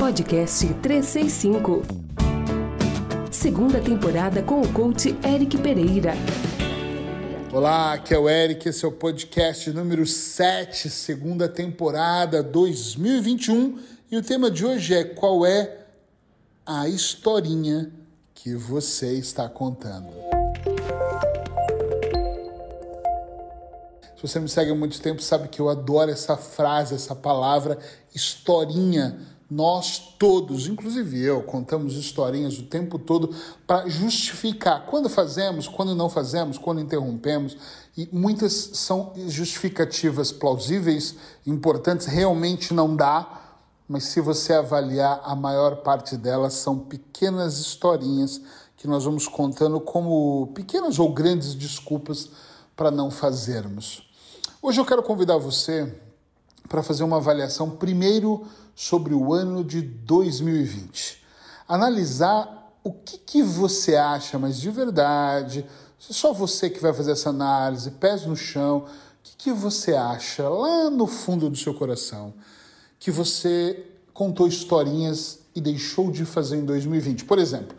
[0.00, 1.82] Podcast 365.
[3.30, 6.14] Segunda temporada com o coach Eric Pereira.
[7.52, 13.78] Olá, aqui é o Eric, esse é o podcast número 7, segunda temporada 2021.
[14.10, 15.80] E o tema de hoje é qual é
[16.64, 17.92] a historinha
[18.32, 20.08] que você está contando.
[24.16, 27.78] Se você me segue há muito tempo, sabe que eu adoro essa frase, essa palavra,
[28.14, 29.38] historinha.
[29.50, 33.34] Nós todos, inclusive eu, contamos historinhas o tempo todo
[33.66, 37.56] para justificar quando fazemos, quando não fazemos, quando interrompemos.
[37.96, 45.78] E muitas são justificativas plausíveis, importantes, realmente não dá, mas se você avaliar, a maior
[45.78, 48.40] parte delas são pequenas historinhas
[48.76, 52.30] que nós vamos contando como pequenas ou grandes desculpas
[52.76, 54.08] para não fazermos.
[54.62, 55.92] Hoje eu quero convidar você
[56.70, 61.20] para fazer uma avaliação primeiro sobre o ano de 2020.
[61.66, 65.66] Analisar o que, que você acha, mas de verdade,
[65.98, 68.86] só você que vai fazer essa análise, pés no chão, o
[69.20, 72.32] que, que você acha lá no fundo do seu coração
[73.00, 73.84] que você
[74.14, 77.24] contou historinhas e deixou de fazer em 2020?
[77.24, 77.76] Por exemplo,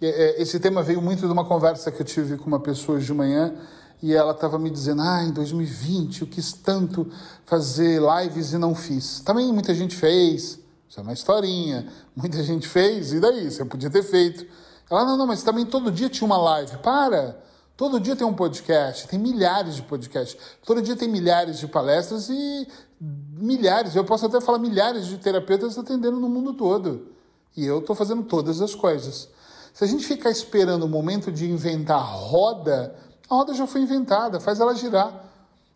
[0.00, 2.96] é, é, esse tema veio muito de uma conversa que eu tive com uma pessoa
[2.96, 3.54] hoje de manhã
[4.02, 7.10] e ela estava me dizendo: ah, em 2020 eu quis tanto
[7.44, 9.20] fazer lives e não fiz.
[9.20, 11.86] Também muita gente fez, isso é uma historinha.
[12.16, 13.50] Muita gente fez, e daí?
[13.50, 14.46] Você podia ter feito.
[14.90, 16.78] Ela: não, não, mas também todo dia tinha uma live.
[16.78, 17.40] Para!
[17.76, 20.36] Todo dia tem um podcast, tem milhares de podcasts.
[20.66, 22.68] Todo dia tem milhares de palestras e
[23.00, 27.08] milhares, eu posso até falar milhares de terapeutas atendendo no mundo todo.
[27.56, 29.30] E eu estou fazendo todas as coisas.
[29.72, 32.94] Se a gente ficar esperando o momento de inventar roda,
[33.30, 35.24] a roda já foi inventada, faz ela girar.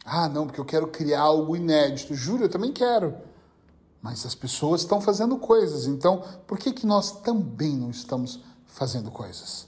[0.04, 2.12] Ah, não, porque eu quero criar algo inédito.
[2.14, 3.14] Juro, eu também quero.
[4.02, 9.10] Mas as pessoas estão fazendo coisas, então por que, que nós também não estamos fazendo
[9.10, 9.66] coisas?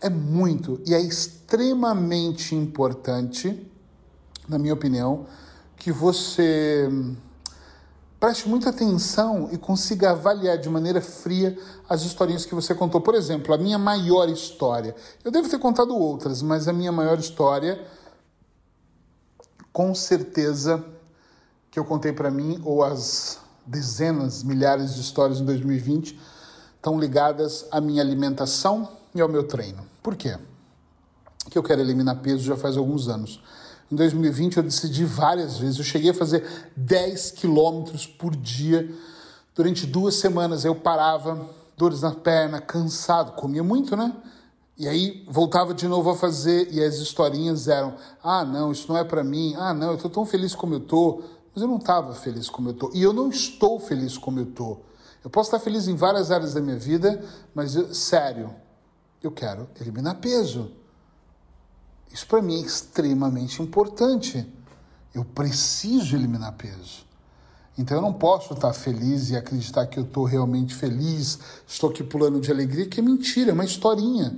[0.00, 3.66] É muito e é extremamente importante,
[4.46, 5.26] na minha opinião,
[5.76, 6.86] que você
[8.18, 11.56] preste muita atenção e consiga avaliar de maneira fria
[11.88, 13.00] as historinhas que você contou.
[13.00, 14.94] Por exemplo, a minha maior história.
[15.24, 17.86] Eu devo ter contado outras, mas a minha maior história,
[19.72, 20.84] com certeza,
[21.70, 26.18] que eu contei para mim, ou as dezenas, milhares de histórias em 2020,
[26.74, 29.86] estão ligadas à minha alimentação e ao meu treino.
[30.02, 30.36] Por quê?
[31.50, 33.42] Que eu quero eliminar peso já faz alguns anos.
[33.90, 36.44] Em 2020 eu decidi várias vezes, eu cheguei a fazer
[36.76, 38.90] 10 quilômetros por dia.
[39.54, 44.14] Durante duas semanas eu parava, dores na perna, cansado, comia muito, né?
[44.76, 48.96] E aí voltava de novo a fazer e as historinhas eram: "Ah, não, isso não
[48.96, 49.54] é para mim.
[49.56, 51.22] Ah, não, eu tô tão feliz como eu tô".
[51.52, 52.90] Mas eu não estava feliz como eu tô.
[52.94, 54.78] E eu não estou feliz como eu tô.
[55.24, 58.54] Eu posso estar feliz em várias áreas da minha vida, mas eu, sério,
[59.20, 60.70] eu quero eliminar peso.
[62.12, 64.46] Isso para mim é extremamente importante.
[65.14, 67.06] Eu preciso eliminar peso.
[67.78, 72.02] Então eu não posso estar feliz e acreditar que eu estou realmente feliz, estou aqui
[72.02, 74.36] pulando de alegria, que é mentira, é uma historinha.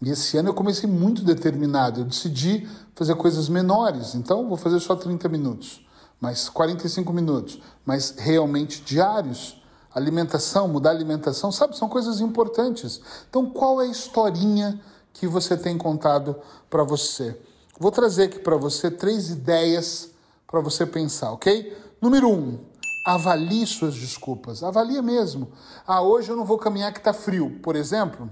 [0.00, 4.80] E esse ano eu comecei muito determinado, eu decidi fazer coisas menores, então vou fazer
[4.80, 5.86] só 30 minutos,
[6.18, 9.60] mas 45 minutos, mas realmente diários.
[9.94, 13.02] Alimentação, mudar a alimentação, sabe, são coisas importantes.
[13.28, 14.80] Então qual é a historinha
[15.12, 16.36] que você tem contado
[16.70, 17.38] para você.
[17.78, 20.10] Vou trazer aqui para você três ideias
[20.46, 21.76] para você pensar, ok?
[22.00, 22.58] Número um,
[23.06, 24.62] avalie suas desculpas.
[24.62, 25.50] Avalie mesmo.
[25.86, 28.30] Ah, hoje eu não vou caminhar que está frio, por exemplo.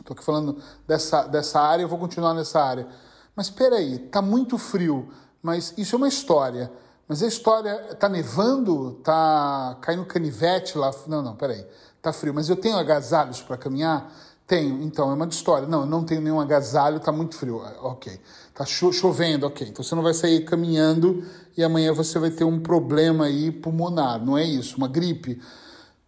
[0.00, 2.88] Estou aqui falando dessa, dessa área, eu vou continuar nessa área.
[3.36, 5.08] Mas espera aí, está muito frio,
[5.42, 6.72] mas isso é uma história.
[7.06, 10.90] Mas a história está nevando, está caindo canivete lá.
[11.06, 11.64] Não, não, peraí.
[11.96, 14.12] Está frio, mas eu tenho agasalhos para caminhar?
[14.48, 15.68] Tenho, então, é uma história.
[15.68, 17.60] Não, não tenho nenhum agasalho, está muito frio.
[17.62, 18.18] Ah, ok.
[18.48, 19.68] Está cho chovendo, ok.
[19.68, 21.22] Então você não vai sair caminhando
[21.54, 24.78] e amanhã você vai ter um problema aí pulmonar, não é isso?
[24.78, 25.38] Uma gripe.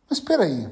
[0.09, 0.67] Mas espera aí.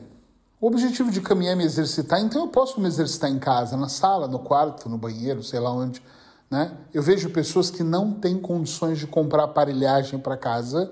[0.58, 3.88] O objetivo de caminhar é me exercitar, então eu posso me exercitar em casa, na
[3.88, 6.02] sala, no quarto, no banheiro, sei lá onde.
[6.50, 6.72] Né?
[6.92, 10.90] Eu vejo pessoas que não têm condições de comprar aparelhagem para casa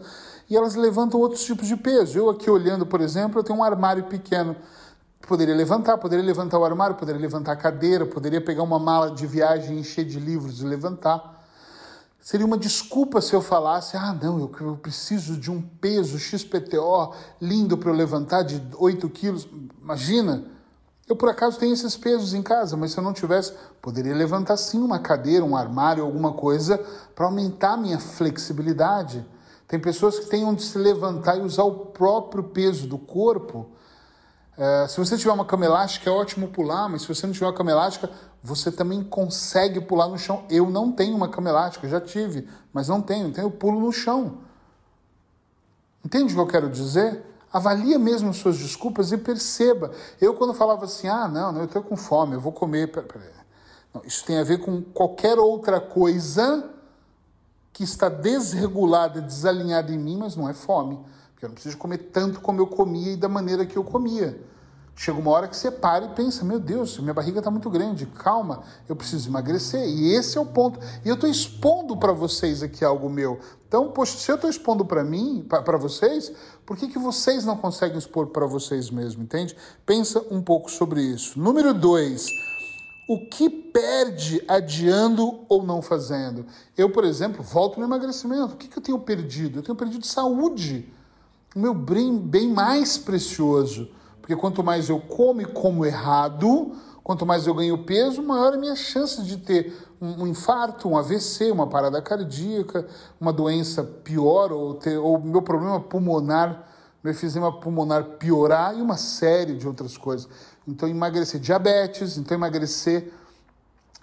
[0.48, 2.18] e elas levantam outros tipos de peso.
[2.18, 4.54] Eu aqui olhando, por exemplo, eu tenho um armário pequeno.
[5.20, 9.26] Poderia levantar, poderia levantar o armário, poderia levantar a cadeira, poderia pegar uma mala de
[9.26, 11.36] viagem, encher de livros e levantar.
[12.20, 17.14] Seria uma desculpa se eu falasse: ah, não, eu, eu preciso de um peso XPTO
[17.40, 19.48] lindo para eu levantar de 8 quilos.
[19.80, 20.44] Imagina,
[21.08, 24.56] eu por acaso tenho esses pesos em casa, mas se eu não tivesse, poderia levantar
[24.56, 26.78] sim uma cadeira, um armário, alguma coisa
[27.14, 29.24] para aumentar a minha flexibilidade.
[29.68, 33.70] Tem pessoas que têm onde se levantar e usar o próprio peso do corpo.
[34.58, 37.46] É, se você tiver uma cama elástica, é ótimo pular, mas se você não tiver
[37.46, 38.10] uma cama elástica,
[38.42, 40.44] você também consegue pular no chão.
[40.48, 43.92] Eu não tenho uma cama elástica, já tive, mas não tenho, então eu pulo no
[43.92, 44.38] chão.
[46.04, 47.22] Entende o que eu quero dizer?
[47.52, 49.90] Avalia mesmo suas desculpas e perceba.
[50.20, 52.90] Eu, quando falava assim, ah, não, não eu estou com fome, eu vou comer.
[53.92, 56.70] Não, isso tem a ver com qualquer outra coisa
[57.72, 60.98] que está desregulada, desalinhada em mim, mas não é fome.
[61.36, 64.40] Porque eu não preciso comer tanto como eu comia e da maneira que eu comia.
[64.94, 68.06] Chega uma hora que você para e pensa: meu Deus, minha barriga está muito grande,
[68.06, 69.86] calma, eu preciso emagrecer.
[69.86, 70.80] E esse é o ponto.
[71.04, 73.38] E eu estou expondo para vocês aqui algo meu.
[73.68, 76.32] Então, poxa, se eu estou expondo para mim, para vocês,
[76.64, 79.54] por que, que vocês não conseguem expor para vocês mesmo, entende?
[79.84, 81.38] Pensa um pouco sobre isso.
[81.38, 82.26] Número dois
[83.08, 86.44] o que perde adiando ou não fazendo?
[86.76, 88.54] Eu, por exemplo, volto no emagrecimento.
[88.54, 89.60] O que, que eu tenho perdido?
[89.60, 90.92] Eu tenho perdido saúde,
[91.56, 93.88] o meu bem, bem mais precioso.
[94.20, 96.72] Porque quanto mais eu como e como errado,
[97.02, 100.98] quanto mais eu ganho peso, maior é a minha chance de ter um, infarto, um
[100.98, 102.86] AVC, uma parada cardíaca,
[103.18, 106.68] uma doença pior, ou ter ou meu problema pulmonar,
[107.02, 110.28] meu efizema pulmonar piorar e uma série de outras coisas.
[110.68, 113.10] Então, emagrecer diabetes, então emagrecer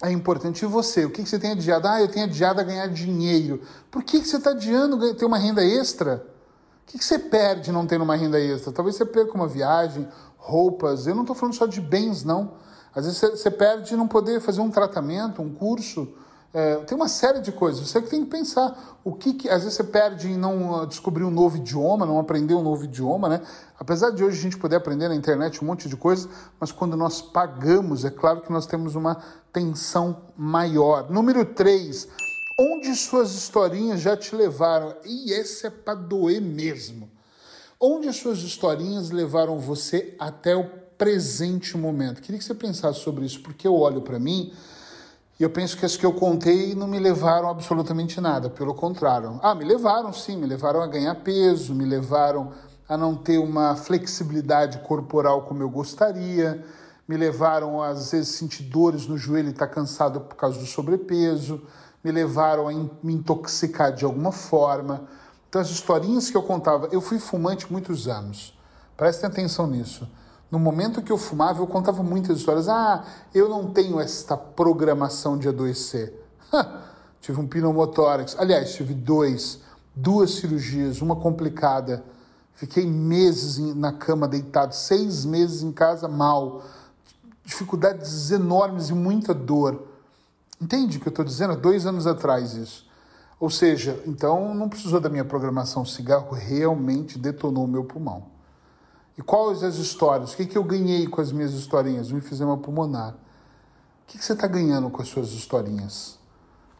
[0.02, 0.64] é importante.
[0.64, 1.04] E você?
[1.04, 1.86] O que, você tem adiado?
[1.86, 3.62] Ah, eu tenho adiado a ganhar dinheiro.
[3.92, 6.33] Por que, que você está adiando ter uma renda extra?
[6.84, 8.70] O que, que você perde não tendo uma renda extra?
[8.70, 11.06] Talvez você perca uma viagem, roupas.
[11.06, 12.52] Eu não estou falando só de bens, não.
[12.94, 16.14] Às vezes você perde não poder fazer um tratamento, um curso,
[16.54, 17.88] é, tem uma série de coisas.
[17.88, 21.24] Você tem que pensar o que, que, às vezes você perde em não ah, descobrir
[21.24, 23.40] um novo idioma, não aprender um novo idioma, né?
[23.76, 26.28] Apesar de hoje a gente poder aprender na internet um monte de coisas,
[26.60, 29.16] mas quando nós pagamos, é claro que nós temos uma
[29.52, 31.10] tensão maior.
[31.10, 32.06] Número 3,
[32.58, 34.94] onde suas historinhas já te levaram?
[35.04, 37.10] E esse é para doer mesmo.
[37.80, 40.64] Onde as suas historinhas levaram você até o
[40.96, 42.22] presente momento?
[42.22, 44.52] Queria que você pensasse sobre isso, porque eu olho para mim
[45.38, 49.40] e eu penso que as que eu contei não me levaram absolutamente nada, pelo contrário.
[49.42, 52.52] Ah, me levaram sim, me levaram a ganhar peso, me levaram
[52.88, 56.64] a não ter uma flexibilidade corporal como eu gostaria,
[57.08, 60.58] me levaram a, às vezes sentir dores no joelho e estar tá cansado por causa
[60.58, 61.62] do sobrepeso,
[62.04, 62.72] me levaram a
[63.02, 65.08] me intoxicar de alguma forma.
[65.48, 68.56] Então as historinhas que eu contava, eu fui fumante muitos anos.
[68.94, 70.06] Prestem atenção nisso.
[70.50, 72.68] No momento que eu fumava, eu contava muitas histórias.
[72.68, 73.04] Ah,
[73.34, 76.12] eu não tenho esta programação de adoecer.
[77.20, 78.36] tive um pneumotórax.
[78.38, 79.60] Aliás, tive dois,
[79.96, 82.04] duas cirurgias, uma complicada.
[82.52, 86.62] Fiquei meses na cama deitado, seis meses em casa mal.
[87.44, 89.93] Dificuldades enormes e muita dor.
[90.60, 91.52] Entende o que eu estou dizendo?
[91.52, 92.86] Há dois anos atrás isso.
[93.38, 95.82] Ou seja, então não precisou da minha programação.
[95.82, 98.34] O cigarro realmente detonou o meu pulmão.
[99.16, 100.32] E quais as histórias?
[100.32, 102.10] O que, que eu ganhei com as minhas historinhas?
[102.10, 103.12] Um enfisema pulmonar.
[103.12, 106.18] O que, que você está ganhando com as suas historinhas?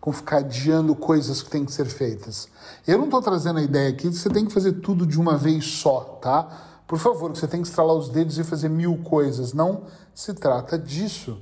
[0.01, 2.49] Com ficar adiando coisas que têm que ser feitas.
[2.87, 5.19] Eu não estou trazendo a ideia aqui de que você tem que fazer tudo de
[5.19, 6.81] uma vez só, tá?
[6.87, 9.53] Por favor, que você tem que estralar os dedos e fazer mil coisas.
[9.53, 9.85] Não
[10.15, 11.41] se trata disso.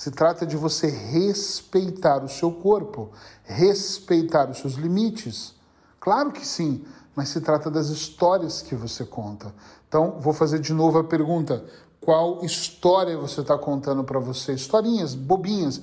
[0.00, 3.10] Se trata de você respeitar o seu corpo,
[3.44, 5.54] respeitar os seus limites.
[6.00, 9.54] Claro que sim, mas se trata das histórias que você conta.
[9.86, 11.66] Então, vou fazer de novo a pergunta:
[12.00, 14.54] qual história você está contando para você?
[14.54, 15.82] Historinhas bobinhas.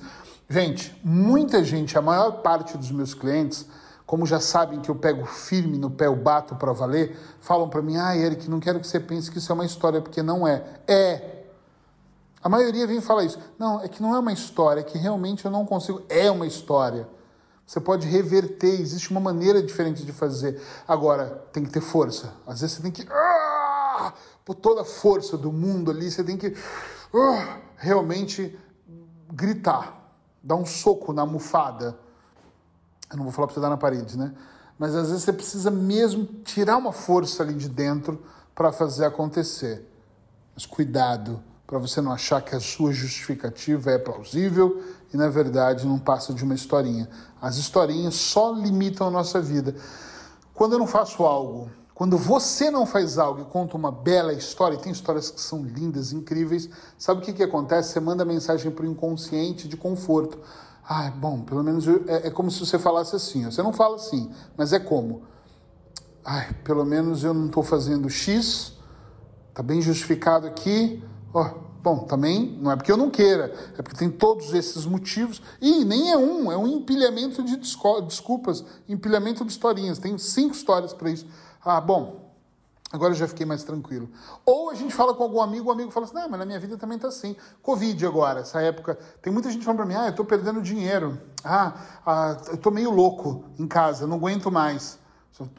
[0.50, 3.66] Gente, muita gente, a maior parte dos meus clientes,
[4.04, 7.82] como já sabem que eu pego firme no pé, eu bato para valer, falam para
[7.82, 10.44] mim: ah, Eric, não quero que você pense que isso é uma história, porque não
[10.44, 10.64] é.
[10.88, 11.37] É.
[12.42, 13.38] A maioria vem falar isso.
[13.58, 16.02] Não, é que não é uma história, é que realmente eu não consigo.
[16.08, 17.08] É uma história.
[17.66, 20.60] Você pode reverter, existe uma maneira diferente de fazer.
[20.86, 22.32] Agora, tem que ter força.
[22.46, 23.06] Às vezes você tem que.
[23.10, 24.12] Ah,
[24.44, 26.56] por toda a força do mundo ali, você tem que
[27.14, 28.58] ah, realmente
[29.30, 31.98] gritar, dar um soco na almofada.
[33.10, 34.32] Eu não vou falar para você dar na parede, né?
[34.78, 39.86] Mas às vezes você precisa mesmo tirar uma força ali de dentro para fazer acontecer.
[40.54, 44.82] Mas cuidado para você não achar que a sua justificativa é plausível
[45.12, 47.06] e na verdade não passa de uma historinha.
[47.42, 49.76] As historinhas só limitam a nossa vida.
[50.54, 54.76] Quando eu não faço algo, quando você não faz algo e conta uma bela história,
[54.76, 57.90] e tem histórias que são lindas, incríveis, sabe o que, que acontece?
[57.92, 60.38] Você manda mensagem para o inconsciente de conforto.
[60.82, 63.44] Ah, bom, pelo menos eu, é, é, como se você falasse assim.
[63.44, 65.20] Você não fala assim, mas é como.
[66.24, 68.72] Ai, pelo menos eu não estou fazendo X,
[69.52, 71.04] tá bem justificado aqui.
[71.32, 75.40] Oh, Bom, também não é porque eu não queira, é porque tem todos esses motivos.
[75.60, 79.98] E nem é um, é um empilhamento de desculpas, empilhamento de historinhas.
[79.98, 81.26] Tem cinco histórias para isso.
[81.64, 82.34] Ah, bom,
[82.92, 84.10] agora eu já fiquei mais tranquilo.
[84.44, 86.58] Ou a gente fala com algum amigo, o amigo fala assim: não, mas na minha
[86.58, 87.36] vida também tá assim.
[87.62, 88.98] Covid agora, essa época.
[89.22, 91.18] Tem muita gente falando para mim: ah, eu tô perdendo dinheiro.
[91.44, 94.98] Ah, ah eu tô meio louco em casa, não aguento mais.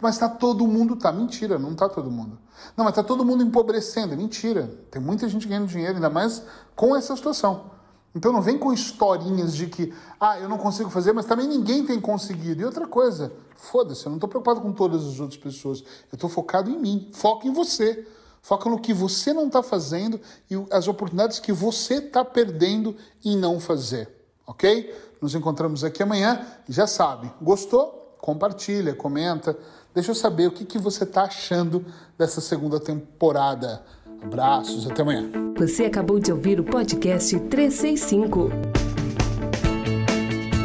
[0.02, 1.12] Mas está todo mundo, tá?
[1.12, 2.38] Mentira, não está todo mundo.
[2.76, 4.16] Não, mas está todo mundo empobrecendo.
[4.16, 4.70] Mentira.
[4.92, 6.44] Tem muita gente ganhando dinheiro, ainda mais
[6.76, 7.72] com essa situação.
[8.14, 11.86] Então não vem com historinhas de que, ah, eu não consigo fazer, mas também ninguém
[11.86, 12.62] tem conseguido.
[12.62, 15.82] E outra coisa, foda-se, eu não estou preocupado com todas as outras pessoas.
[16.12, 17.10] Eu estou focado em mim.
[17.14, 18.06] Foca em você.
[18.42, 20.20] Foca no que você não está fazendo
[20.50, 24.10] e as oportunidades que você está perdendo em não fazer.
[24.48, 24.94] Ok?
[25.22, 26.46] Nos encontramos aqui amanhã.
[26.68, 27.99] Já sabe, gostou?
[28.20, 29.58] Compartilha, comenta,
[29.94, 31.86] deixa eu saber o que, que você está achando
[32.18, 33.82] dessa segunda temporada.
[34.22, 35.30] Abraços, até amanhã.
[35.58, 38.50] Você acabou de ouvir o podcast 365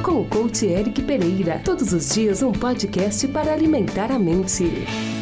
[0.04, 1.60] com o coach Eric Pereira.
[1.64, 5.13] Todos os dias um podcast para alimentar a mente.